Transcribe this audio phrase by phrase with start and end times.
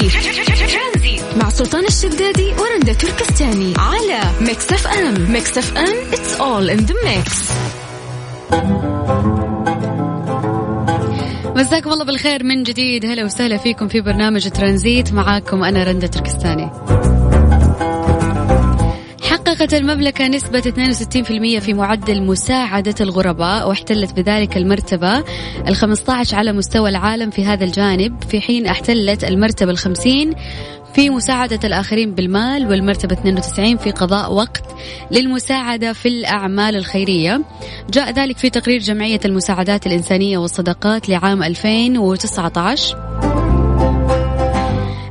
[0.00, 1.22] ترانزيت.
[1.36, 5.32] مع سلطان الشدادي ورندا تركستاني على Mix FM.
[5.32, 7.52] Mix FM it's all in the mix.
[11.56, 13.06] مساكم الله بالخير من جديد.
[13.06, 15.12] هلا وسهلا فيكم في برنامج ترانزيت.
[15.12, 16.70] معاكم أنا رندة تركستاني.
[19.56, 25.24] حققت المملكة نسبة 62% في معدل مساعدة الغرباء واحتلت بذلك المرتبة
[25.68, 28.22] ال 15 على مستوى العالم في هذا الجانب.
[28.24, 30.34] في حين احتلت المرتبة ال 50
[30.94, 34.64] في مساعدة الآخرين بالمال والمرتبة 92 في قضاء وقت
[35.10, 37.42] للمساعدة في الأعمال الخيرية.
[37.90, 43.25] جاء ذلك في تقرير جمعية المساعدات الإنسانية والصدقات لعام 2019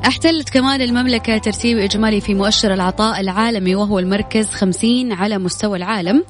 [0.08, 6.24] أحتلت كمان المملكة ترتيب إجمالي في مؤشر العطاء العالمي وهو المركز 50 على مستوى العالم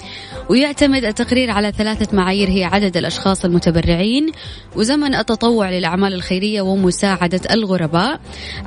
[0.49, 4.31] ويعتمد التقرير على ثلاثة معايير هي عدد الأشخاص المتبرعين
[4.75, 8.19] وزمن التطوع للأعمال الخيرية ومساعدة الغرباء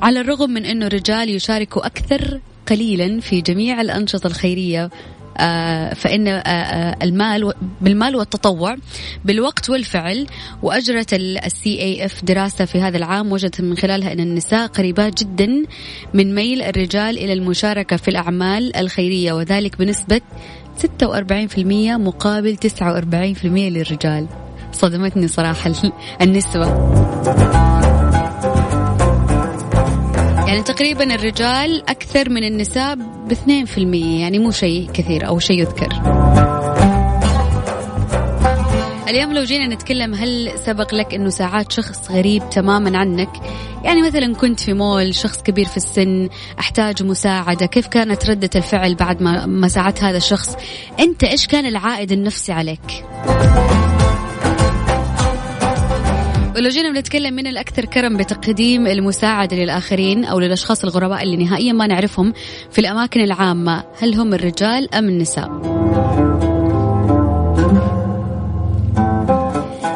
[0.03, 4.91] على الرغم من أنه الرجال يشاركوا أكثر قليلا في جميع الأنشطة الخيرية
[5.95, 8.77] فإن آه، آه، المال بالمال والتطوع
[9.25, 10.27] بالوقت والفعل
[10.63, 15.65] وأجرت ال CAF دراسة في هذا العام وجدت من خلالها أن النساء قريبات جدا
[16.15, 20.21] من ميل الرجال إلى المشاركة في الأعمال الخيرية وذلك بنسبة
[20.79, 24.27] 46% مقابل 49% للرجال.
[24.73, 25.73] صدمتني صراحة
[26.23, 26.69] النسبة
[30.49, 32.99] يعني تقريبا الرجال أكثر من النساء
[33.65, 35.89] في المية يعني مو شيء كثير أو شيء يذكر.
[39.09, 43.29] اليوم لو جينا نتكلم هل سبق لك إنه ساعات شخص غريب تماما عنك؟
[43.85, 48.95] يعني مثلا كنت في مول شخص كبير في السن أحتاج مساعدة كيف كانت ردة الفعل
[48.95, 50.57] بعد ما ما ساعدت هذا الشخص؟
[51.01, 53.05] أنت إيش كان العائد النفسي عليك؟
[56.59, 61.87] ولو جينا بنتكلم من الأكثر كرم بتقديم المساعدة للآخرين أو للأشخاص الغرباء اللي نهائيا ما
[61.87, 62.33] نعرفهم
[62.71, 63.85] في الأماكن العامة.
[64.01, 65.49] هل هم الرجال أم النساء؟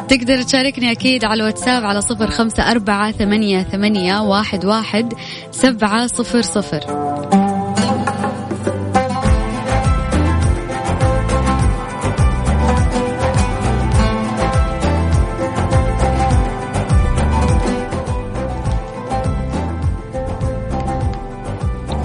[0.07, 5.13] تقدر تشاركني أكيد على الواتساب على صفر خمسة أربعة ثمانية, ثمانية واحد, واحد
[5.51, 6.79] سبعة صفر صفر.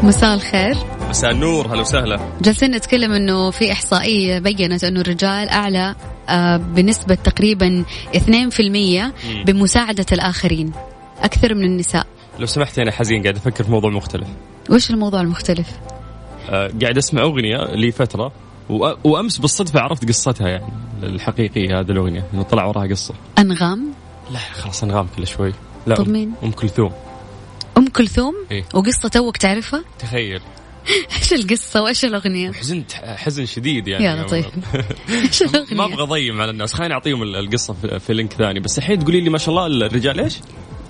[0.09, 0.77] مساء الخير.
[1.09, 2.21] مساء النور هلا وسهلا.
[2.41, 5.95] جالسين نتكلم إنه في إحصائية بينت إنه الرجال أعلى
[6.29, 9.13] آه، بنسبة تقريبا 2%
[9.47, 10.73] بمساعدة الآخرين
[11.23, 12.07] أكثر من النساء.
[12.39, 14.27] لو سمحت أنا حزين قاعد أفكر في موضوع مختلف.
[14.71, 15.69] وش الموضوع المختلف؟
[16.51, 18.33] أه قاعد أسمع أغنية لي فترة
[19.05, 23.15] وأمس بالصدفة عرفت قصتها يعني الحقيقية هذه الأغنية إنه طلع وراها قصة.
[23.39, 23.93] أنغام؟
[24.31, 25.53] لا خلاص أنغام كل شوي.
[25.87, 26.93] لا طب مين؟ أم كلثوم.
[27.79, 30.41] أم كلثوم إيه؟ وقصة توك تعرفها؟ تخيل.
[31.17, 34.47] إيش القصة وإيش الأغنية؟ حزنت حزن شديد يعني يا لطيف.
[35.25, 36.75] إيش الاغنيه ما أبغى اضيم على الناس.
[36.75, 38.61] خليني أعطيهم القصة في لينك ثاني.
[38.61, 40.39] بس الحين تقولي لي ما شاء الله الرجال إيش؟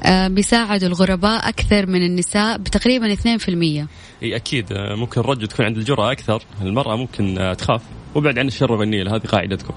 [0.03, 3.89] آه بيساعدوا الغرباء أكثر من النساء بتقريبا 2%
[4.23, 4.73] إي أكيد.
[4.73, 6.43] آه، ممكن الرجل تكون عند الجرأة أكثر.
[6.63, 7.83] المرأة ممكن آه، تخاف.
[8.15, 9.75] وابعد عن الشر والنيل هذه قاعدتكم.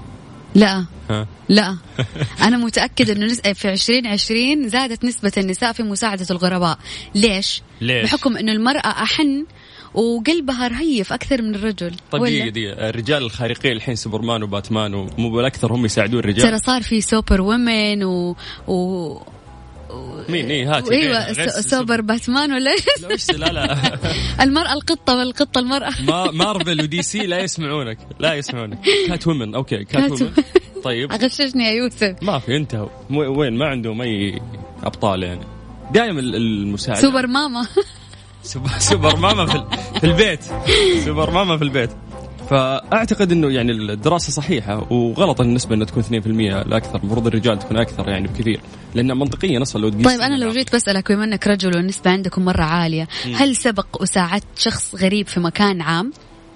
[0.54, 0.84] لا.
[1.10, 1.26] ها.
[1.48, 1.76] لا.
[2.46, 6.78] أنا متاكد إنه في 2020 زادت نسبة النساء في مساعدة الغرباء.
[7.14, 9.46] ليش؟ ليش؟ بحكم إنه المرأة أحن
[9.94, 11.94] وقلبها رهيف أكثر من الرجل.
[12.10, 16.42] طيب دي, دي الرجال الخارقين الحين سوبرمان وباتمان ومو بالاكثر هم يساعدون الرجال.
[16.42, 18.36] ترى صار في Super Woman و,
[18.68, 19.22] و...
[20.28, 22.70] مين؟ إيه هاتي أيوه سوبر باتمان ولا
[23.10, 23.98] إيش؟ لا لا.
[24.44, 25.92] المرأة القطة والقطة المرأة.
[26.00, 28.78] ما Marvel و DC لا يسمعونك لا يسمعونك.
[29.08, 30.32] Catwoman okay Catwoman
[30.84, 31.12] طيب.
[31.12, 32.14] غششني يا يوسف.
[32.22, 34.42] ما في انتهوا وين؟ ما عندهم اي
[34.82, 35.46] أبطال يعني.
[35.92, 37.00] دائما المساعدة.
[37.00, 37.66] سوبر ماما.
[38.78, 39.46] سوبر ماما
[40.00, 40.40] في البيت.
[41.04, 41.90] سوبر ماما في البيت.
[42.52, 46.06] فأعتقد إنه يعني الدراسة صحيحة وغلط النسبة إنها تكون 2%
[46.68, 48.60] لاكثر المفروض الرجال تكون أكثر يعني بكثير.
[48.94, 52.44] لأن منطقيا أصلا لو تقيس طيب أنا لو جيت بسألك بما إنك رجل والنسبة عندكم
[52.44, 53.34] مرة عالية م.
[53.34, 56.12] هل سبق وساعدت شخص غريب في مكان عام؟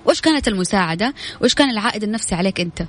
[0.07, 2.83] وش كانت المساعدة؟ وش كان العائد النفسي عليك أنت؟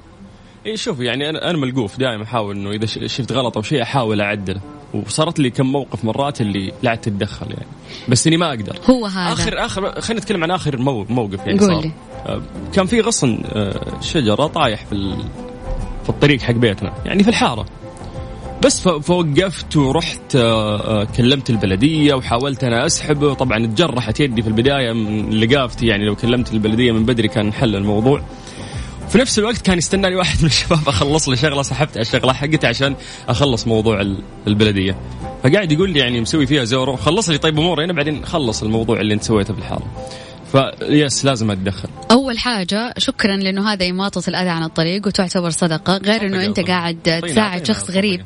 [0.68, 4.22] اي شوف يعني أنا أنا ملقوف دائما أحاول إنه إذا شفت غلط أو شيء أحاول
[4.22, 4.62] أعدله.
[4.94, 7.68] وصارت لي كم موقف مرات اللي لا تتدخل يعني.
[8.10, 8.80] بس إني ما أقدر.
[8.90, 9.34] هو هذا.
[9.34, 10.78] اخر اخر خلينا نتكلم عن آخر
[11.10, 11.92] موقف يعني قول لي.
[12.26, 12.42] آه،
[12.74, 15.16] كان في غصن آه، شجرة طايح في
[16.04, 17.66] في الطريق حق بيتنا يعني في الحارة.
[18.66, 25.30] بس فوقفت ورحت آه، كلمت البلدية وحاولت أنا اسحبه طبعا تجرحت يدي في البداية من
[25.30, 28.22] لقافتي يعني لو كلمت البلدية من بدري كان حل الموضوع.
[29.10, 32.68] في نفس الوقت كان يستناني واحد من الشباب أخلص لي شغلة سحبت على الشغلة حقتي
[32.68, 32.96] عشان
[33.30, 34.06] أخلص موضوع
[34.48, 34.98] البلدية.
[35.44, 39.00] فقاعد يقول لي يعني مسوي فيها زورو خلص لي طيب أموري هنا بعدين خلص الموضوع
[39.02, 40.08] اللي أنت سويته في الحارة.
[40.52, 41.90] فيس لازم أتدخل.
[42.28, 47.22] أول حاجة شكرا لأنه هذا اماطه الأذى عن الطريق وتعتبر صدقة غير إنه أنت قاعد
[47.24, 48.22] تساعد شخص غريب.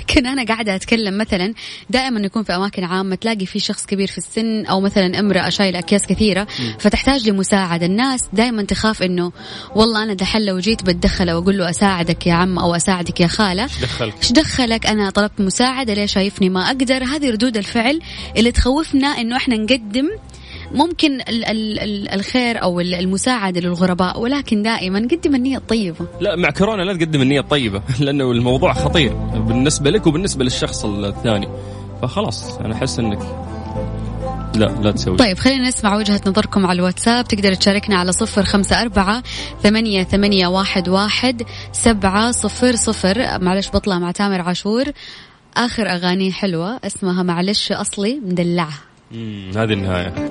[0.00, 1.54] لكن أنا قاعدة أتكلم مثلا
[1.90, 5.78] دائما يكون في أماكن عامة تلاقي في شخص كبير في السن أو مثلا امرأة شايلة
[5.78, 6.46] أكياس كثيرة
[6.78, 7.86] فتحتاج لمساعدة.
[7.86, 9.32] الناس دائما تخاف إنه
[9.74, 13.62] والله أنا دحين لو جيت بتدخل وأقول له أساعدك يا عم أو أساعدك يا خالة
[13.62, 18.00] إيش دخلك؟ إيش دخلك؟ أنا طلبت مساعدة ليش شايفني ما أقدر؟ هذه ردود الفعل
[18.36, 20.08] اللي تخوفنا إنه إحنا نقدم
[20.74, 26.06] ممكن ال ال ال الخير أو المساعدة للغرباء ولكن دائما قدم النية الطيبة.
[26.20, 31.48] لا مع كورونا لا تقدم النية الطيبة لأنه الموضوع خطير بالنسبة لك وبالنسبة للشخص الثاني.
[32.02, 33.18] فخلاص أنا أحس إنك
[34.54, 35.16] لا لا تسوي.
[35.16, 37.28] طيب خلينا نسمع وجهة نظركم على الواتساب.
[37.28, 39.22] تقدر تشاركنا على صفر خمسة أربعة
[39.62, 41.42] ثمانية, ثمانية واحد, واحد
[41.72, 43.38] سبعة صفر صفر.
[43.40, 44.84] معلش بطلع مع تامر عاشور.
[45.56, 48.72] آخر أغاني حلوة اسمها معلش أصلي مدلعة.
[49.56, 50.30] هذه النهاية.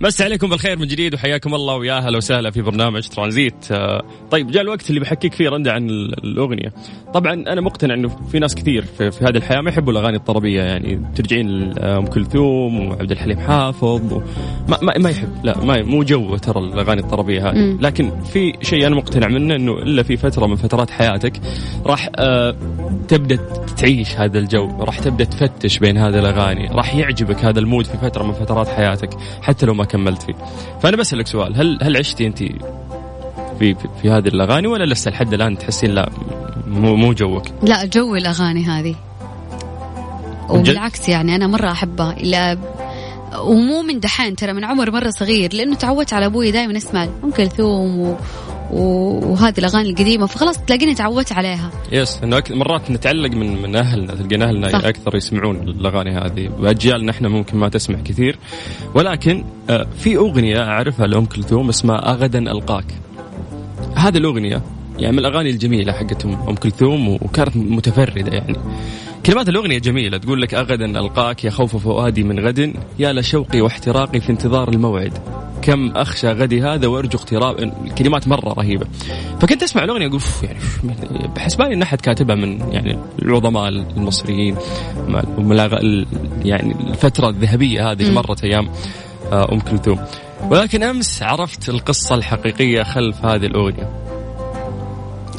[0.00, 3.72] مسي عليكم بالخير من جديد وحياكم الله ويا أهلا وسهلا في برنامج ترانزيت.
[3.72, 6.72] آه، طيب جاء الوقت اللي بحكيك فيه رندا عن الأغنية.
[7.14, 10.62] طبعا أنا مقتنع إنه في ناس كثير في, في هذه الحياة ما يحبوا الأغاني الطربية
[10.62, 14.22] يعني ترجعين لأم كلثوم وعبد الحليم حافظ و...
[14.68, 17.78] ما, ما, ما يحب لا ما مو جو ترى الأغاني الطربية هذه.
[17.80, 21.32] لكن في شيء أنا مقتنع منه إنه إلا في فترة من فترات حياتك
[21.86, 22.56] راح آه
[23.08, 23.38] تبدأ
[23.76, 28.22] تعيش هذا الجو راح تبدأ تفتش بين هذه الأغاني راح يعجبك هذا المود في فترة
[28.24, 29.10] من فترات حياتك
[29.42, 30.34] حتى لو ما كملت فيه.
[30.82, 32.38] فأنا بسألك سؤال هل هل عشتي انت
[33.58, 36.10] في في, هذه الأغاني ولا لسه لحد الآن تحسين لا
[36.66, 38.94] مو مو جوك؟ لا جوي الأغاني هذه.
[40.48, 42.16] وبالعكس يعني أنا مرة أحبها.
[42.22, 42.58] لا
[43.38, 47.30] ومو من دحين ترى من عمر مرة صغير لأنه تعودت على أبوي دائما اسمع ام
[47.30, 48.16] كلثوم.
[48.70, 51.70] وهذه الأغاني القديمة فخلاص تلاقيني تعودت عليها.
[51.92, 54.84] يس انه مرات نتعلق من من أهلنا تلقين أهلنا صح.
[54.84, 56.50] أكثر يسمعون الأغاني هذه.
[56.58, 58.38] واجيالنا إحنا ممكن ما تسمع كثير.
[58.94, 62.84] ولكن آه، في أغنية أعرفها لأم كلثوم اسمها اغدا ألقاك.
[63.94, 64.62] هذه الأغنية
[64.98, 68.58] يعني من الأغاني الجميلة حقت أم كلثوم وكانت متفردة يعني.
[69.26, 74.20] كلمات الأغنية جميلة تقول لك أغدا ألقاك يا خوف فؤادي من غد يا لشوقي واحتراقي
[74.20, 75.18] في انتظار الموعد.
[75.62, 78.86] كم أخشى غدي هذا وأرجو اقتراب كلمات مرة رهيبة.
[79.40, 80.58] فكنت أسمع الأغنية أقول يعني
[81.36, 84.56] بحسباني إن أحد كاتبها من يعني العظماء المصريين
[86.44, 88.68] يعني الفترة الذهبية هذه مرت أيام
[89.32, 90.00] آه، أم كلثوم.
[90.50, 93.90] ولكن أمس عرفت القصة الحقيقية خلف هذه الأغنية.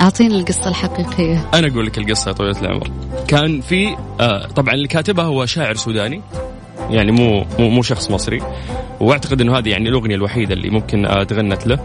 [0.01, 1.49] اعطينا القصة الحقيقية.
[1.53, 2.91] أنا أقول لك القصة يا طويلة العمر.
[3.27, 6.21] كان في آه طبعا اللي كاتبها هو شاعر سوداني
[6.89, 8.41] يعني مو مو, مو شخص مصري.
[8.99, 11.79] واعتقد إنه هذه يعني الأغنية الوحيدة اللي ممكن تغنت له.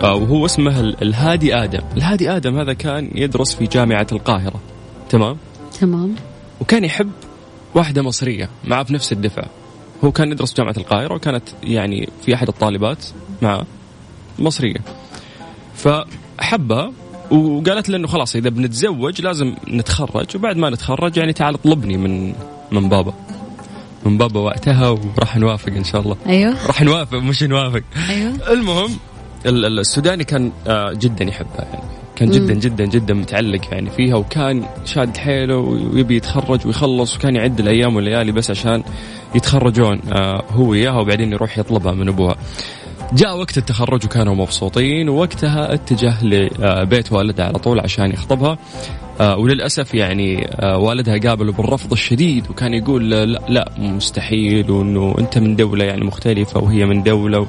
[0.00, 1.80] آه وهو اسمه الهادي آدم.
[1.96, 4.60] الهادي آدم هذا كان يدرس في جامعة القاهرة.
[5.08, 5.36] تمام؟
[5.80, 6.14] تمام.
[6.60, 7.10] وكان يحب
[7.74, 9.46] واحدة مصرية معه في نفس الدفعة.
[10.04, 13.06] هو كان يدرس في جامعة القاهرة وكانت يعني في أحد الطالبات
[13.42, 13.66] معه
[14.38, 14.78] مصرية.
[15.74, 16.92] فحبها
[17.30, 22.34] وقالت له إنه خلاص إذا بنتزوج لازم نتخرج وبعد ما نتخرج يعني تعال اطلبني من
[22.72, 23.14] من بابا.
[24.04, 26.16] من بابا وقتها وراح نوافق إن شاء الله.
[26.26, 26.66] أيوه.
[26.66, 27.82] راح نوافق مش نوافق.
[28.10, 28.52] أيوه.
[28.52, 28.90] المهم
[29.46, 31.84] السوداني كان آه، جدا يحبها يعني.
[32.16, 37.60] كان جدا جدا جدا متعلق يعني فيها وكان شاد حيله ويبي يتخرج ويخلص وكان يعد
[37.60, 38.82] الأيام والليالي بس عشان
[39.34, 42.36] يتخرجون آه، هو وياها وبعدين يروح يطلبها من أبوها.
[43.12, 48.58] جاء وقت التخرج وكانوا مبسوطين ووقتها اتجه لبيت والدها على طول عشان يخطبها
[49.20, 55.38] آه وللأسف يعني آه والدها قابله بالرفض الشديد وكان يقول لا, لا مستحيل وإنه أنت
[55.38, 57.46] من دولة يعني مختلفة وهي من دولة و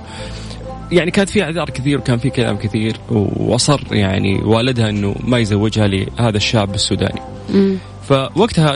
[0.91, 5.87] يعني كانت في أعذار كثير وكان في كلام كثير واصر يعني والدها إنه ما يزوجها
[5.87, 7.21] لهذا الشاب السوداني.
[7.49, 7.75] م.
[8.03, 8.73] فوقتها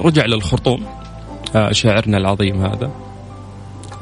[0.00, 0.84] رجع للخرطوم
[1.56, 2.90] آه شاعرنا العظيم هذا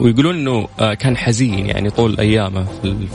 [0.01, 2.65] ويقولون إنه آه، كان حزين يعني طول أيامه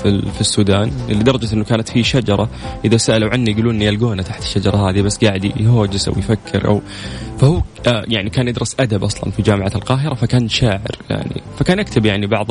[0.04, 2.50] في في السودان لدرجة إنه كانت في شجرة.
[2.86, 6.82] إذا سألوا عنه يقولون يلقونه تحت الشجرة هذه بس قاعد يهوجس أو يفكر أو
[7.40, 12.06] فهو آه، يعني كان يدرس أدب أصلا في جامعة القاهرة فكان شاعر يعني فكان يكتب
[12.06, 12.48] يعني بعض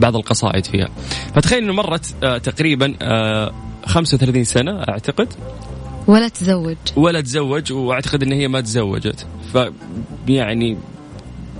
[0.00, 0.88] بعض القصائد فيها.
[1.34, 2.96] فتخيل إنه مرت آه، تقريبا
[3.86, 5.28] 35 سنة أعتقد.
[6.06, 6.76] ولا تزوج.
[6.96, 9.26] ولا تزوج وأعتقد إن هي ما تزوجت.
[9.54, 9.58] ف
[10.28, 10.76] يعني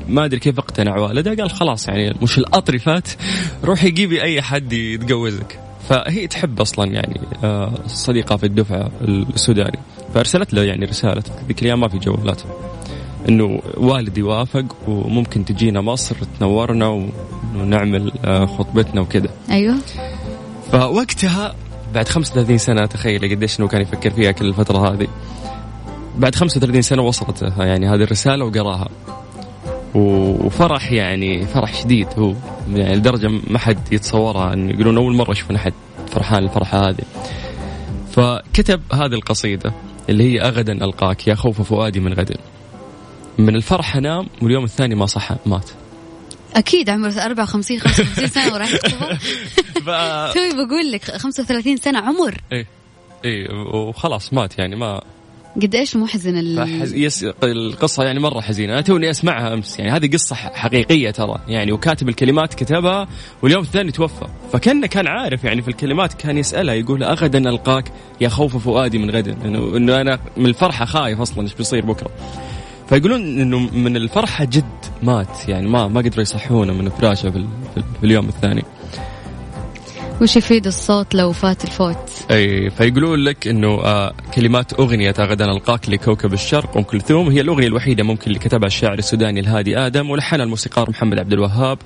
[0.09, 3.09] ما أدري كيف اقتنع والدها قال خلاص يعني مش القطر فات
[3.64, 5.59] روحي جيبي أي حد يتجوزك.
[5.88, 9.78] فهي تحب أصلا يعني آه، صديقة في الدفعه السوداني.
[10.14, 11.23] فأرسلت له يعني رسالة.
[11.49, 12.42] ذيك الأيام ما في جوالات
[13.28, 17.09] إنه والدي وافق وممكن تجينا مصر تنورنا
[17.56, 19.28] ونعمل آه، خطبتنا وكذا.
[19.50, 19.76] أيوه.
[20.73, 21.54] فوقتها
[21.94, 25.09] بعد 35 سنة تخيل قديش إنه كان يفكر فيها كل الفترة هذه.
[26.18, 28.88] بعد 35 سنة وصلت يعني هذه الرسالة وقراها.
[29.94, 32.34] وفرح يعني فرح شديد هو.
[32.75, 35.72] يعني لدرجة ما حد يتصورها إن يقولون أول مرة يشوفون أحد
[36.11, 37.04] فرحان الفرحة هذه.
[38.12, 39.72] فكتب هذه القصيدة
[40.08, 42.37] اللي هي اغدا ألقاك يا خوف فؤادي من غد.
[43.38, 45.70] من الفرح نام واليوم الثاني ما صح مات.
[46.56, 49.18] أكيد عمره 54 55 سنة وراح يخطبه
[50.34, 52.40] توي بقول لك 35 سنة عمر.
[52.52, 52.66] إيه
[53.25, 55.00] إيه وخلاص مات يعني ما
[55.56, 56.59] قد إيش محزن ال...
[57.04, 57.25] يس...
[57.42, 58.73] القصة يعني مرة حزينة.
[58.73, 59.78] أنا توني أسمعها أمس.
[59.78, 61.40] يعني هذه قصة حقيقية ترى.
[61.49, 63.09] يعني وكاتب الكلمات كتبها
[63.42, 64.26] واليوم الثاني توفى.
[64.52, 69.11] فكأنه كان عارف يعني في الكلمات كان يسالها يقول غدا ألقاك يا خوف فؤادي من
[69.11, 72.11] غد؟ انه إنه أنا من الفرحة خايف أصلا إيش بيصير بكرة.
[72.88, 74.64] فيقولون إنه من الفرحة جد
[75.02, 75.49] مات.
[75.49, 77.44] يعني ما ما قدروا يصحونه من فراشه في,
[77.75, 78.64] في اليوم الثاني.
[80.23, 81.97] وش يفيد الصوت لو فات الفوت؟
[82.31, 86.76] أي فيقولون لك إنه آه كلمات أغنية غدا ألقاك لكوكب الشرق.
[86.76, 91.19] أم كلثوم هي الأغنية الوحيدة ممكن اللي كتبها الشاعر السوداني الهادي آدم ولحنها الموسيقار محمد
[91.19, 91.79] عبد الوهاب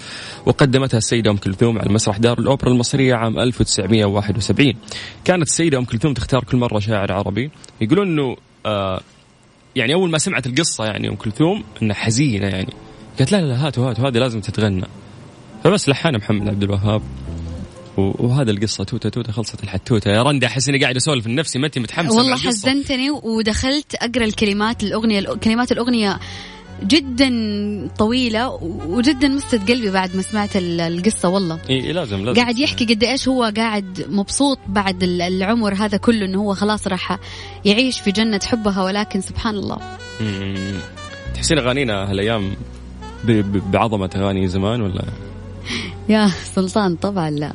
[0.46, 4.74] وقدمتها السيدة أم كلثوم على مسرح دار الأوبرا المصرية عام 1971
[5.24, 7.50] كانت السيدة أم كلثوم تختار كل مرة شاعر عربي.
[7.80, 9.00] يقولون إنه آه
[9.76, 12.72] يعني أول ما سمعت القصة يعني أم كلثوم إنها حزينة يعني.
[13.18, 14.86] قالت لا لا هاتوا هاتوا هذه لازم تتغنى.
[15.64, 17.02] فبس لحنها محمد عبد الوهاب.
[17.96, 21.78] وهذا القصة توتة توتة خلصت الحتوته يا رندا أحس إني قاعد أسولف لنفسي ما أنت
[21.78, 26.18] متحمسه والله حزنتني ودخلت أقرأ الكلمات الأغنية كلمات الأغنية
[26.82, 27.30] جدا
[27.98, 28.48] طويلة
[28.88, 31.60] وجدا مست قلبي بعد ما سمعت القصة والله.
[31.70, 32.40] إيه لازم لازم.
[32.40, 37.18] قاعد يحكي قد إيش هو قاعد مبسوط بعد العمر هذا كله إنه هو خلاص راح
[37.64, 39.78] يعيش في جنة حبها ولكن سبحان الله.
[41.34, 42.56] تحسين أغانينا هالأيام
[43.72, 45.04] بعظمة أغاني زمان ولا؟
[46.08, 47.54] يا سلطان طبعا لا.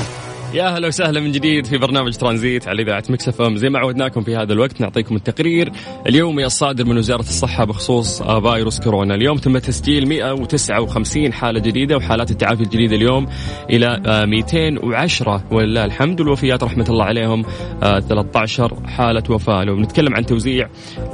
[0.53, 3.57] يا هلا وسهلا من جديد في برنامج ترانزيت على إذاعة Mix FM.
[3.57, 5.71] زي ما عودناكم في هذا الوقت نعطيكم التقرير.
[6.07, 9.15] اليومي الصادر من وزارة الصحة بخصوص فيروس كورونا.
[9.15, 13.27] اليوم تم تسجيل 159 حالة جديدة وحالات التعافي الجديدة اليوم
[13.69, 17.45] إلى 210 آه، ولله الحمد والوفيات رحمة الله عليهم
[17.81, 19.63] 13 آه، حالة وفاة.
[19.63, 20.69] لو بنتكلم عن توزيع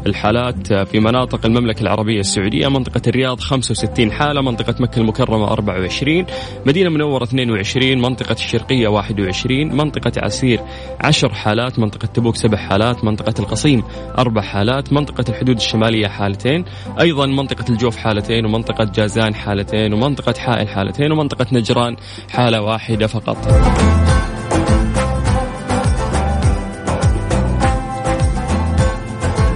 [0.05, 6.25] الحالات آه، في مناطق المملكة العربية السعودية منطقة الرياض 65 حالة منطقة مكة المكرمة 24
[6.65, 10.59] مدينة منورة 22 منطقة الشرقية 21 21 منطقة عسير
[11.01, 13.83] 10 حالات منطقة تبوك 7 حالات منطقة القصيم
[14.17, 16.65] 4 حالات منطقة الحدود الشمالية حالتين
[17.01, 21.95] أيضا منطقة الجوف حالتين ومنطقة جازان حالتين ومنطقة حائل حالتين ومنطقة نجران
[22.29, 23.37] حالة واحدة فقط.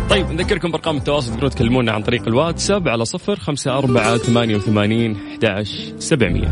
[0.09, 5.17] طيب نذكركم بأرقام التواصل تقدرون تكلمونا عن طريق الواتساب على صفر خمسة أربعة ثمانية وثمانين
[5.43, 5.65] أحد
[5.99, 6.51] سبعمية.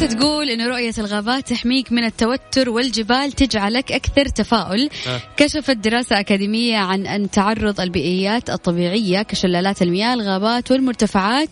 [0.00, 4.88] دراسة تقول أن رؤية الغابات تحميك من التوتر والجبال تجعلك أكثر تفاؤل.
[5.06, 5.20] آه.
[5.36, 11.48] كشفت دراسة أكاديمية عن أن تعرض للبيئات الطبيعية كشلالات المياه الغابات والمرتفعات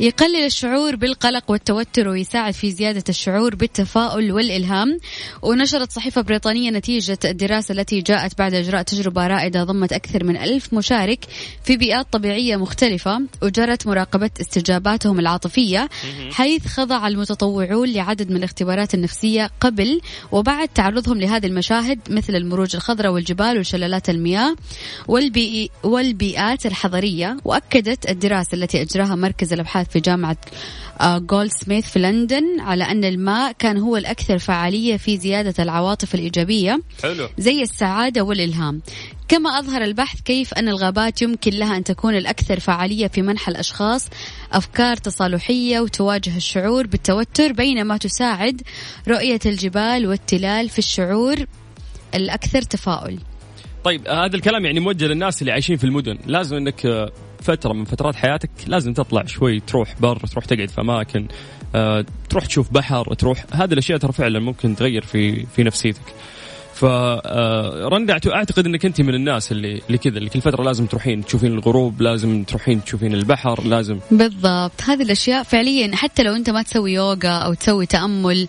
[0.00, 4.98] يقلل الشعور بالقلق والتوتر ويساعد في زيادة الشعور بالتفاؤل والإلهام.
[5.42, 10.74] ونشرت صحيفة بريطانية نتيجة الدراسة التي جاءت بعد إجراء تجربة رائدة ضمت أكثر من ألف
[10.74, 11.24] مشارك
[11.64, 15.88] في بيئات طبيعية مختلفة وجرت مراقبة استجاباتهم العاطفية
[16.32, 17.08] حيث خضع
[17.66, 20.00] المتطوعون لعدد من الاختبارات النفسية قبل
[20.32, 24.56] وبعد تعرضهم لهذه المشاهد مثل المروج الخضراء والجبال وشلالات المياه
[25.08, 27.36] والبيئي والبيئات الحضرية.
[27.44, 30.36] وأكدت الدراسة التي أجراها مركز الأبحاث في جامعة
[31.00, 36.14] جولد آه، سميث في لندن على أن الماء كان هو الأكثر فعالية في زيادة العواطف
[36.14, 36.80] الإيجابية.
[37.02, 37.28] حلو.
[37.38, 38.82] زي السعادة والإلهام.
[39.28, 44.08] كما أظهر البحث كيف أن الغابات يمكن لها أن تكون الأكثر فعالية في منح الأشخاص
[44.52, 48.62] أفكار تصالحية وتواجه الشعور بالتوتر بينما تساعد
[49.08, 51.36] رؤية الجبال والتلال في الشعور
[52.14, 53.18] الأكثر تفاؤل.
[53.84, 56.18] طيب هذا الكلام يعني موجه للناس اللي عايشين في المدن.
[56.26, 57.10] لازم إنك
[57.42, 61.28] فترة من فترات حياتك لازم تطلع شوي تروح بر تروح تقعد في أماكن
[61.74, 66.14] آه، تروح تشوف بحر تروح هذه الأشياء ترى فعلا ممكن تغير في في نفسيتك.
[66.76, 67.88] ف آه،
[68.34, 72.02] أعتقد إنك انت من الناس اللي اللي كذا اللي كل فتره لازم تروحين تشوفين الغروب
[72.02, 73.98] لازم تروحين تشوفين البحر لازم.
[74.10, 74.82] بالضبط.
[74.86, 78.48] هذه الأشياء فعليا حتى لو أنت ما تسوي يوغا أو تسوي تأمل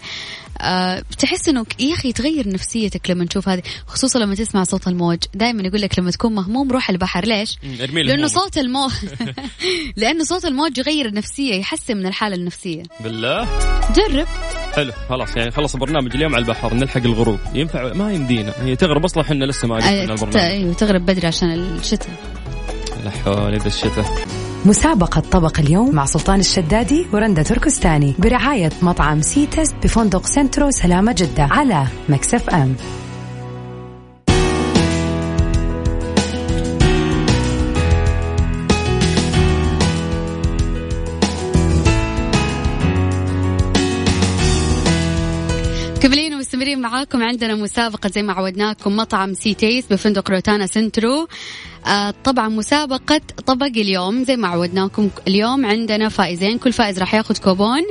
[1.11, 5.17] بتحس إنه يا أخي تغير نفسيتك لما تشوف هذه خصوصا لما تسمع صوت الموج.
[5.33, 7.25] دائما يقول لك لما تكون مهموم روح البحر.
[7.25, 7.57] ليش؟
[7.93, 8.91] لأنه صوت الموج
[9.97, 12.83] لأنه صوت الموج يغير النفسية يحسن من الحالة النفسية.
[12.99, 13.47] بالله؟
[13.95, 14.27] جرب.
[14.75, 17.39] حلو خلاص يعني خلص البرنامج اليوم على البحر نلحق الغروب.
[17.53, 18.53] ينفع؟ ما يمدينا.
[18.59, 20.37] هي تغرب أصلا إحنا لسه ما قفلنا البرنامج.
[20.37, 22.09] أيوه تغرب بدري عشان الشتاء.
[23.03, 24.37] لا حول الشتاء.
[24.65, 31.43] مسابقة طبق اليوم مع سلطان الشدادي ورندا تركستاني برعاية مطعم c.taste بفندق سنترو سلامة جدة
[31.43, 32.75] على Mix FM.
[46.77, 51.27] كملين مستمرين معاكم عندنا مسابقة زي ما عودناكم مطعم c.taste بفندق روتانا سنترو.
[51.86, 57.38] آه طبعا مسابقة طبق اليوم زي ما عودناكم اليوم عندنا فائزين كل فائز راح ياخذ
[57.38, 57.84] كوبون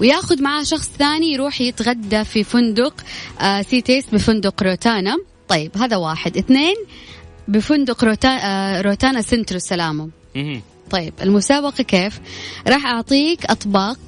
[0.00, 2.94] وياخذ معاه شخص ثاني يروح يتغدى في فندق
[3.40, 5.16] آه c.taste بفندق روتانا.
[5.48, 6.36] طيب هذا واحد.
[6.36, 6.76] اثنين
[7.48, 10.08] بفندق روتانا, آه روتانا سنترو السلامة
[10.90, 12.20] طيب المسابقة كيف؟
[12.66, 13.98] راح أعطيك أطباق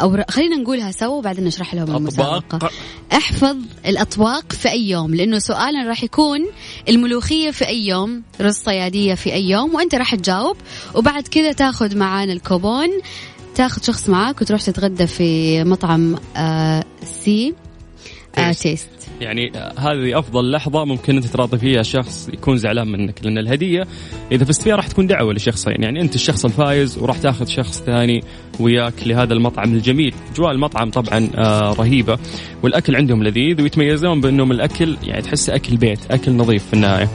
[0.00, 2.70] أو خلينا نقولها سوا وبعدين نشرح لهم المسابقة.
[3.12, 6.46] احفظ الأطباق في أي يوم لأنه سؤالنا راح يكون
[6.88, 10.56] الملوخية في أي يوم رز صيادية في أي يوم وأنت راح تجاوب.
[10.94, 12.88] وبعد كذا تاخذ معانا الكوبون.
[13.54, 16.84] تاخذ شخص معاك وتروح تتغدى في مطعم آه
[17.24, 17.54] c.
[18.38, 18.88] آه taste.
[19.20, 23.86] يعني هذه أفضل لحظة ممكن أنت تراضي فيها شخص يكون زعلان منك لأن الهدية
[24.32, 28.24] إذا فزت فيها راح تكون دعوة لشخصين يعني أنت الشخص الفايز وراح تاخذ شخص ثاني
[28.60, 30.14] وياك لهذا المطعم الجميل.
[30.32, 32.18] أجواء المطعم طبعا آه رهيبة
[32.62, 37.08] والأكل عندهم لذيذ ويتميزون بأنهم الأكل يعني تحسه أكل بيت أكل نظيف في النهاية.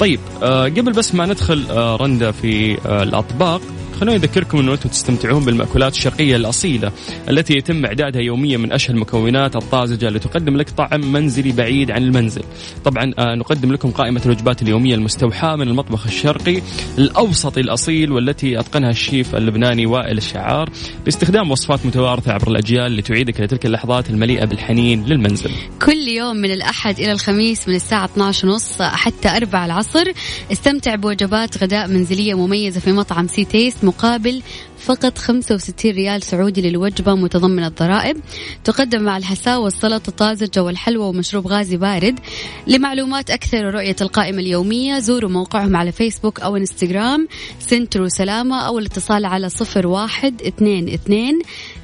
[0.00, 3.60] طيب آه قبل بس ما ندخل آه رندا في آه الأطباق
[4.00, 6.92] خلوني أذكركم أنه أنتم تستمتعون بالمأكولات الشرقية الأصيلة
[7.30, 12.42] التي يتم إعدادها يوميا من أشهى المكونات الطازجة لتقدم لك طعم منزلي بعيد عن المنزل.
[12.84, 16.62] طبعا آه نقدم لكم قائمة الوجبات اليومية المستوحاة من المطبخ الشرقي
[16.98, 20.70] الأوسطي الأصيل والتي أتقنها الشيف اللبناني وائل الشعار
[21.04, 25.50] باستخدام وصفات متوارثة عبر الأجيال لتعيدك لتلك اللحظات المليئة بالحنين للمنزل.
[25.82, 30.04] كل يوم من الأحد إلى الخميس من الساعة 12 ونص حتى 4 العصر
[30.52, 34.42] استمتع بوجبات غداء منزلية مميزة في مطعم c.taste مقابل
[34.78, 38.16] فقط 65 ريال سعودي للوجبة متضمنة الضرائب.
[38.64, 42.20] تقدم مع الحساء والسلطة الطازجة والحلوى ومشروب غازي بارد.
[42.66, 47.28] لمعلومات أكثر ورؤية القائمة اليومية زوروا موقعهم على فيسبوك أو إنستغرام.
[47.60, 51.38] سنترو سلامة أو الاتصال على صفر واحد اثنين اثنين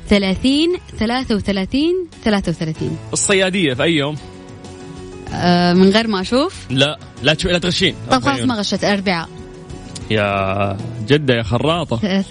[0.08, 2.96] ثلاثين ثلاثة وثلاثين ثلاثة وثلاثين.
[3.12, 4.16] الصيادية في أي يوم؟
[5.32, 7.94] آه من غير ما أشوف؟ لا لا لا تغشين.
[8.10, 9.28] طب خلاص ما غشت الأربعاء
[10.10, 10.76] يا
[11.08, 12.24] جدة يا خراطة.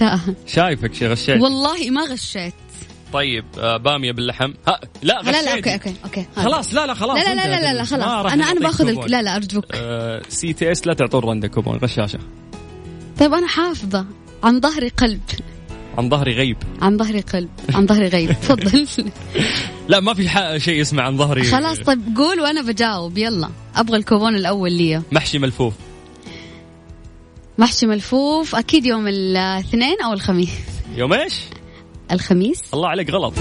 [0.48, 2.54] شايفك شي غشيت؟ والله ما غشيت.
[3.14, 4.54] طيب آه بامية باللحم.
[4.68, 7.62] ها لا غشيت لا لا okay okay okay خلاص لا لا خلاص لا لا لا
[7.62, 8.34] لا, لا خلاص.
[8.34, 9.66] أنا أنا باخذ لا لا أرجوك.
[9.74, 12.20] آه c.taste لا تعطون رندا كوبون غشاشه
[13.20, 14.06] طيب أنا حافظة.
[14.44, 15.22] عن ظهري قلب.
[15.98, 16.58] عن ظهري غيب.
[16.82, 17.50] عن ظهري قلب.
[17.74, 18.32] عن ظهري غيب.
[18.42, 18.88] تفضل.
[19.88, 21.44] لا ما في شيء اسمه عن ظهري.
[21.44, 23.18] خلاص طيب قول وأنا بجاوب.
[23.18, 23.50] يلا.
[23.76, 25.74] أبغى الكوبون الأول لي محشي ملفوف.
[27.58, 30.50] محشي ملفوف أكيد يوم الاثنين أو الخميس.
[30.96, 31.39] يوم إيش؟
[32.12, 32.62] الخميس.
[32.74, 33.34] الله عليك غلط.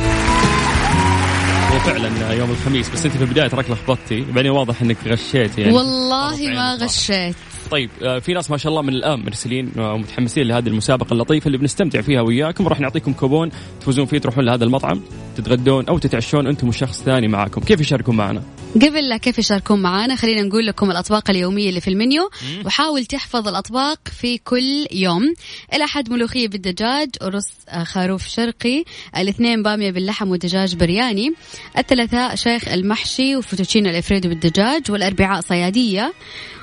[1.72, 4.20] هو فعلا يوم الخميس بس أنت في البداية تراك لخبطتي.
[4.20, 5.72] بعدين واضح إنك غشيت يعني.
[5.72, 7.36] والله ما غشيت.
[7.70, 11.58] طيب آه، في ناس ما شاء الله من الآن مرسلين ومتحمسين لهذه المسابقة اللطيفة اللي
[11.58, 12.68] بنستمتع فيها وياكم.
[12.68, 15.00] راح نعطيكم كوبون تفوزون فيه تروحون لهذا المطعم
[15.36, 17.60] تتغدون أو تتعشون أنتم وشخص ثاني معاكم.
[17.60, 18.42] كيف يشاركون معنا؟
[18.74, 22.30] قبل لا كيف يشاركون معنا خلينا نقول لكم الأطباق اليومية اللي في المنيو.
[22.64, 25.34] وحاول تحفظ الأطباق في كل يوم.
[25.74, 28.84] الأحد ملوخية بالدجاج ورز آه، خروف شرقي
[29.16, 31.34] الاثنين بامية باللحم ودجاج برياني
[31.78, 36.12] الثلاثاء شيخ المحشي و fettuccine Alfredo بالدجاج والأربعاء صيادية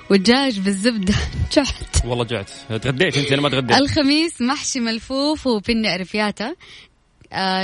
[0.10, 1.14] والدجاج بالزبدة.
[1.56, 2.06] جعت.
[2.06, 2.50] والله جعت.
[2.70, 3.78] تغديت أنت؟ أنا ما تغديت.
[3.78, 6.56] الخميس محشي ملفوف و penne arrabbiata آه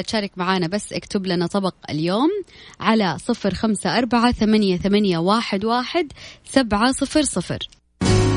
[0.08, 2.30] تشارك معانا بس اكتب لنا طبق اليوم
[2.80, 6.08] على صفر خمسة أربعة ثمانية, ثمانية واحد, واحد
[6.46, 7.60] سبعة صفر صفر.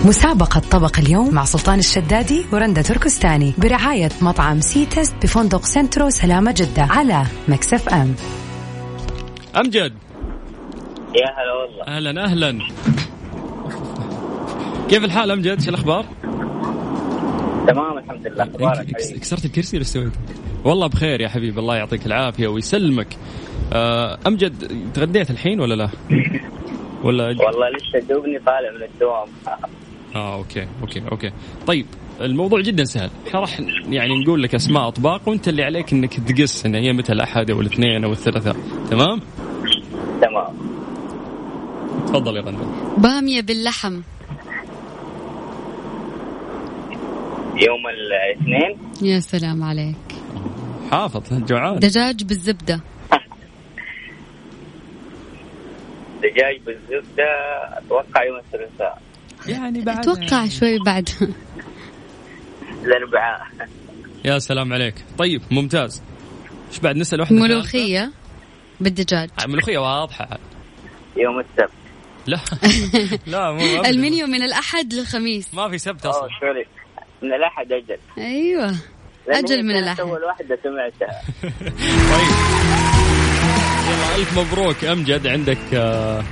[0.05, 6.83] مسابقة طبق اليوم مع سلطان الشدادي ورندا تركستاني برعاية مطعم c.taste بفندق Centro سلامة جدة
[6.83, 8.15] على Mix FM.
[9.57, 9.93] أمجد
[11.15, 11.97] يا هلا والله.
[11.97, 12.59] أهلا أهلا.
[14.89, 16.07] كيف الحال امجد؟ شو الأخبار؟
[17.69, 18.45] تمام الحمد لله.
[18.75, 19.19] حبيبي.
[19.21, 20.13] كسرت الكرسي ولا سويت؟
[20.65, 23.17] والله بخير يا حبيبي الله يعطيك العافية ويسلمك.
[23.73, 24.55] آه، أمجد
[24.95, 25.89] تغديت الحين ولا لا؟
[27.03, 29.29] ولا والله لسه دوبني طالع من الدوام.
[30.15, 31.33] آه okay okay okay.
[31.67, 31.87] طيب
[32.21, 33.11] الموضوع جدا سهل.
[33.29, 37.13] إحنا راح يعني نقول لك أسماء أطباق وأنت اللي عليك إنك تقس إن هي متى
[37.13, 38.57] الأحد أو الاثنين أو الثلاثاء
[38.91, 39.21] تمام؟
[40.23, 40.55] تمام.
[42.07, 44.01] تفضل يا غنم بامية باللحم.
[47.57, 50.08] يوم الاثنين؟ يا سلام عليك.
[50.91, 51.79] حافظ جوعان.
[51.79, 52.81] دجاج بالزبدة.
[56.23, 57.25] دجاج بالزبدة
[57.79, 59.03] أتوقع يوم الثلاثاء.
[59.47, 59.99] يعني بعد.
[59.99, 61.09] أتوقع شوي بعد.
[62.85, 63.47] الأربعاء
[64.25, 64.95] يا سلام عليك.
[65.19, 66.03] طيب ممتاز.
[66.69, 68.13] إيش بعد نسأل واحدة؟ ملوخية
[68.81, 69.31] بالدجاج.
[69.45, 70.39] آه، ملوخية واضحة.
[71.17, 71.73] يوم السبت.
[72.27, 72.41] لا.
[73.33, 73.85] لا مو.
[73.85, 75.55] المنيو من الأحد للخميس.
[75.55, 76.65] ما في سبت أوه أصلا
[77.23, 77.99] من الأحد أجل.
[78.19, 78.75] أيوة.
[79.35, 80.01] هي من كانت الأحد.
[80.01, 81.21] أول واحدة سمعتها.
[82.13, 82.31] طيب.
[83.89, 84.85] يلا ألف مبروك.
[84.85, 86.23] أمجد عندك آه،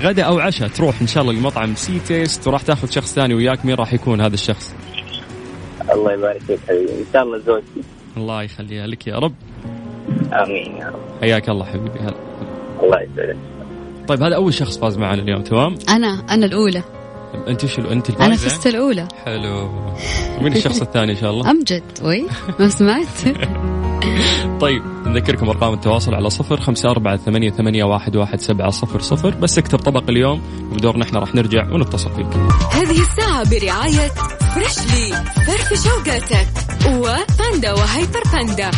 [0.00, 3.64] غدا أو عشاء تروح إن شاء الله لمطعم c.taste وراح تاخذ شخص ثاني وياك.
[3.64, 4.74] مين راح يكون هذا الشخص؟
[5.92, 6.92] الله يبارك فيك حبيبي.
[6.92, 7.82] إن شاء الله زوجتي.
[8.16, 9.34] الله يخليها لك يا رب.
[10.32, 11.20] آمين يا رب.
[11.20, 11.98] حياك الله حبيبي.
[11.98, 12.14] هلا.
[12.82, 13.36] الله يسعدك.
[14.08, 16.82] طيب هذا أول شخص فاز معنا اليوم تمام؟ أنا أنا الأولى.
[17.48, 19.08] أنت شو أنت أنا الفايزة؟ فزت الأولى.
[19.24, 19.70] حلو.
[20.40, 22.26] مين الشخص الثاني إن شاء الله؟ أمجد وي.
[22.60, 23.06] ما سمعت.
[24.60, 29.30] طيب نذكركم أرقام التواصل على صفر خمسة أربعة ثمانية, ثمانية واحد, واحد سبعة صفر صفر.
[29.30, 32.26] بس اكتب طبق اليوم ودورنا إحنا راح نرجع ونتصل فيك.
[32.72, 34.08] هذه الساعة برعاية
[34.54, 36.46] فريشلي فرف شوقاتك
[36.86, 38.70] وباندا وهيبر باندا.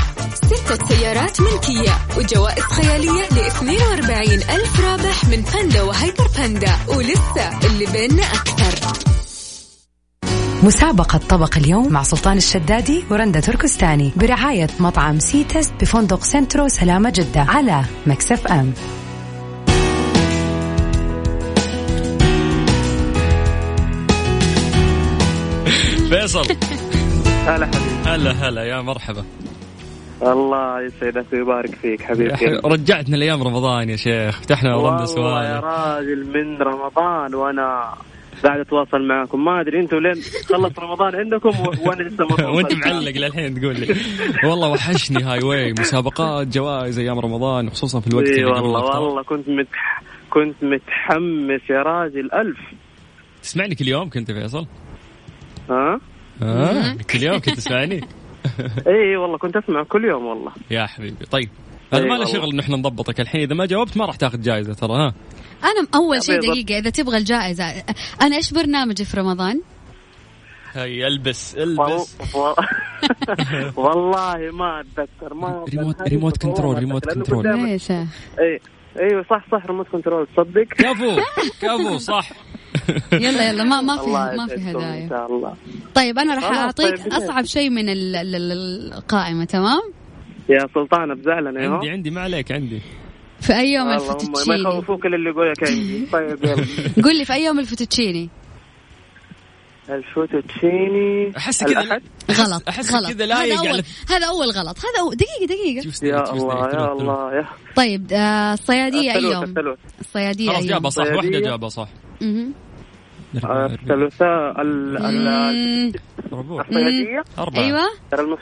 [0.51, 6.73] ستة سيارات ملكية وجوائز خيالية ل 42 ألف رابح من باندا وهيبر باندا.
[6.89, 8.93] ولسه اللي بيننا أكثر.
[10.63, 17.41] مسابقة طبق اليوم مع سلطان الشدادي ورندا تركستاني برعاية مطعم c.taste بفندق Centro سلامة جدة
[17.41, 18.73] على Mix FM.
[26.09, 26.47] فيصل.
[27.47, 27.91] هلا حبيبي.
[28.07, 29.25] هلا هلا يا مرحبا.
[30.23, 32.35] الله يسعدك ويبارك فيك حبيبي.
[32.65, 37.95] رجعتنا لأيام رمضان يا شيخ فتحنا رمضان والله يا راجل من رمضان وأنا
[38.45, 39.45] قاعد أتواصل معكم.
[39.45, 40.15] ما أدري أنتم لين
[40.49, 41.49] خلص رمضان عندكم
[41.87, 42.87] وأنا لسه ما وأنت.
[42.87, 43.95] معلق للحين تقول لي.
[44.45, 49.49] والله وحشني هاي واي مسابقات جوائز أيام رمضان خصوصا في الوقت اللي والله والله كنت
[49.49, 50.03] متح...
[50.31, 52.29] كنت متحمس يا راجل.
[52.35, 52.59] ألف.
[53.43, 54.67] تسمعني كل يوم كنت فيصل؟
[55.71, 56.01] ها؟
[56.43, 58.01] آه كل يوم كنت تسمعني؟
[58.87, 60.53] اي والله كنت أسمع كل يوم والله.
[60.71, 61.27] يا حبيبي.
[61.27, 61.49] طيب
[61.93, 62.25] هذا إي ما له.
[62.25, 63.41] شغل إن إحنا نضبطك الحين.
[63.41, 65.15] إذا ما جاوبت ما راح تاخذ جائزة ترى ها.
[65.65, 66.41] أنا أول شيء.
[66.41, 67.65] دقيقة إذا تبغى الجائزة.
[68.23, 69.61] أنا إيش برنامجي في رمضان؟
[70.73, 71.55] هي البس.
[71.55, 72.17] البس.
[73.77, 74.51] والله.
[74.53, 78.09] ما أتذكر ما ريموت ريموت كنترول ريموت كنترول يا شيخ.
[78.39, 78.61] اي
[79.01, 81.17] أيوه صح صح ريموت كنترول تصدق؟ كفو
[81.63, 82.31] كفو صح.
[83.13, 85.09] يلا يلا ما ما في ما في يسعدكم إن هدايا.
[85.09, 85.55] شاء الله.
[85.95, 89.81] طيب أنا راح طيب، أصعب شيء من ال- ال- ال- القائمة تمام؟
[90.49, 92.81] يا سلطانة بزعلنا عندي يا عندي ما عليك عندي.
[93.41, 96.07] في أي يوم والله هم ما الفوتوتشيني يخوفوك إلا اللي يقول لك عندي.
[96.13, 97.05] طيب يلا.
[97.05, 98.29] قول لي في أي يوم الفوتوتشيني
[99.91, 101.81] الفوتوتشيني أحس كذا
[102.31, 103.07] غلط أحس غلط.
[103.07, 104.79] كذا هذا لايق أول على هذا أول غلط.
[104.79, 105.83] هذا أول دقيقة دقيقة.
[105.85, 107.01] شوف يا شوف الله شوف يا شوف.
[107.01, 107.47] الله يا.
[107.77, 109.79] طيب آه، الصيادية أي الثلوث يوم؟ الثلوث.
[110.01, 111.39] الصيادية خلاص جابها صح صيادية.
[111.41, 111.89] جابها صح.
[113.35, 115.93] الثلاثاء ال- ال- مم.
[116.39, 116.65] ربوع.
[116.69, 117.63] الصيادية أربعة.
[117.63, 117.87] أيوة.
[118.11, 118.37] ترى.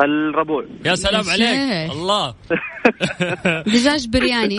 [0.00, 0.64] الربوع.
[0.84, 1.90] يا سلام عليك.
[1.92, 2.34] الله.
[3.74, 4.56] دجاج برياني.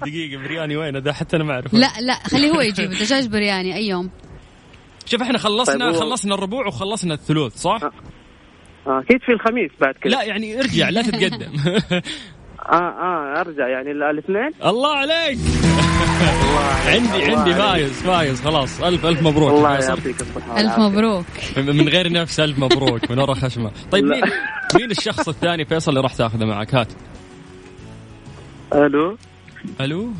[0.00, 1.74] دقيقة برياني وين؟ ده حتى أنا ما أعرف.
[1.74, 2.90] لا لا خليه هو يجيب.
[2.90, 4.10] دجاج برياني أي يوم.
[5.06, 7.80] شوف إحنا خلصنا طيب خلصنا الربوع وخلصنا الثلوث صح؟
[8.86, 11.52] آه، أكيد في الخميس بعد كذا لا يعني ارجع لا تتقدم.
[12.72, 14.50] آه آه أرجع يعني ال- الاثنين.
[14.64, 15.38] الله عليك.
[16.86, 17.54] عندي عندي.
[17.54, 18.82] فايز فايز خلاص.
[18.82, 19.50] الف ألف مبروك.
[19.50, 19.74] الله.
[19.74, 20.82] يعطيك ألف والعافية.
[20.82, 21.24] مبروك.
[21.56, 23.10] من غير نفس ألف مبروك.
[23.10, 23.70] من ورا خشمة.
[23.90, 24.04] طيب.
[24.04, 24.22] مين
[24.74, 26.92] مين الشخص الثاني فيصل اللي راح تاخذه معك؟ هات.
[28.74, 29.16] ألو؟
[29.80, 30.10] ألو؟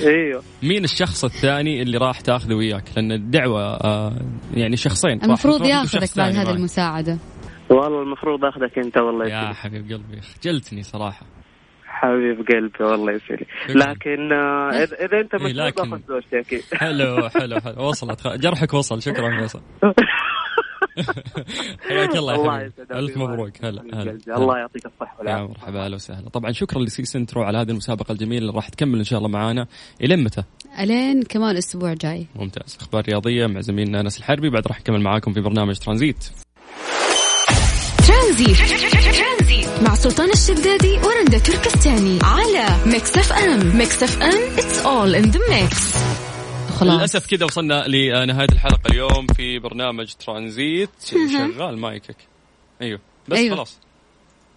[0.00, 0.42] أيوه.
[0.62, 4.12] مين الشخص الثاني اللي راح تاخذه وياك؟ لأن الدعوة آه
[4.54, 5.22] يعني شخصين.
[5.22, 6.56] المفروض ياخذك بعد هذه معك.
[6.56, 7.18] المساعدة.
[7.70, 10.20] والله المفروض أخذك أنت والله يا حبيب قلبي.
[10.20, 11.26] خجلتني صراحة.
[12.00, 13.46] حبيب قلبي والله يسعدك.
[13.68, 13.74] شكراً.
[13.92, 17.82] لكن آه، اذا إذا أنت إيه، مسؤول لكن- زوجتي أكيد حلو حلو حلو.
[17.88, 18.20] وصلت.
[18.20, 19.02] خ- جرحك وصل.
[19.02, 19.60] شكرا فيصل.
[21.88, 22.98] حياك الله يا حبيبي.
[22.98, 23.64] ألف مبروك.
[23.64, 24.18] هلا هلا.
[24.36, 26.28] الله يعطيك الصحة يا والعافية مرحبا أهلا وسهلا.
[26.28, 29.28] طبعا شكرا ل c Centro على هذه المسابقة الجميلة اللي راح تكمل إن شاء الله
[29.30, 29.66] معانا.
[30.02, 30.42] إلين متى؟
[30.80, 32.26] إلين كمان الأسبوع جاي.
[32.36, 32.76] ممتاز.
[32.80, 34.50] أخبار رياضية مع زميلنا انس الحربي.
[34.50, 36.30] بعد راح نكمل معاكم في برنامج ترانزيت.
[38.08, 38.56] ترانزيت.
[39.82, 43.76] مع سلطان الشدادي ورندا تركستاني على Mix FM.
[43.76, 45.94] Mix FM it's all in the mix
[46.76, 46.98] خلاص.
[46.98, 50.90] للأسف كذا وصلنا لنهاية الحلقة اليوم في برنامج ترانزيت.
[51.04, 52.16] شغال مايكك.
[52.82, 53.00] أيوه.
[53.28, 53.56] بس أيوه.
[53.56, 53.78] خلاص.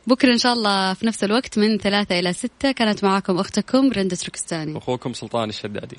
[0.08, 4.16] بكرة إن شاء الله في نفس الوقت من ثلاثة إلى ستة كانت معاكم أختكم رندا
[4.16, 4.78] تركستاني.
[4.78, 5.98] أخوكم سلطان الشدادي.